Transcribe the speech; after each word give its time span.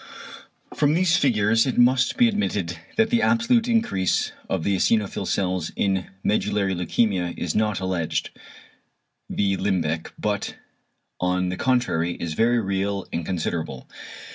From 0.73 0.95
these 0.95 1.15
figures 1.15 1.67
it 1.67 1.77
must 1.77 2.17
be 2.17 2.27
admitted 2.27 2.79
that 2.97 3.11
the 3.11 3.21
absolute 3.21 3.67
increase 3.67 4.31
of 4.49 4.63
the 4.63 4.75
eosinophil 4.75 5.27
cells 5.27 5.71
in 5.75 6.07
medullary 6.23 6.73
leukæmia 6.73 7.37
is 7.37 7.53
not 7.53 7.79
"alleged" 7.79 8.31
(v. 9.29 9.55
Limbeck) 9.57 10.11
but 10.17 10.55
on 11.19 11.49
the 11.49 11.55
contrary 11.55 12.13
is 12.15 12.33
very 12.33 12.59
real 12.59 13.05
and 13.13 13.23
considerable. 13.27 13.87